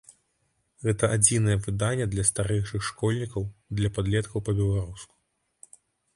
[0.85, 3.41] Гэта адзінае выданне для старэйшых школьнікаў,
[3.83, 5.13] для падлеткаў па-беларуску.